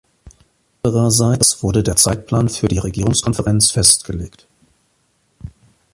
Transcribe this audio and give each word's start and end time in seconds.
Andererseits 0.81 1.61
wurde 1.61 1.83
der 1.83 1.95
Zeitplan 1.95 2.49
für 2.49 2.67
die 2.67 2.79
Regierungskonferenz 2.79 3.69
festgelegt. 3.69 4.47